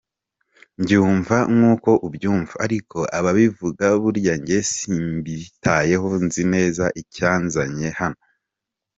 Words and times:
Mbyumva 0.79 1.37
nk’uko 1.53 1.89
ubyumva, 2.07 2.53
ariko 2.65 2.97
ababivuga 3.17 3.85
burya 4.01 4.33
njye 4.41 4.57
simbitayeho, 4.73 6.09
nzi 6.25 6.43
neza 6.53 6.83
icyanzanye 7.01 7.87
hano…”. 7.99 8.21